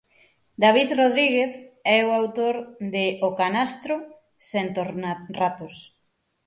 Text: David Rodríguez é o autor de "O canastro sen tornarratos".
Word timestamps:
David 0.63 0.89
Rodríguez 1.01 1.53
é 1.97 1.99
o 2.07 2.09
autor 2.19 2.55
de 2.93 3.05
"O 3.27 3.29
canastro 3.39 3.95
sen 4.49 4.65
tornarratos". 4.77 5.75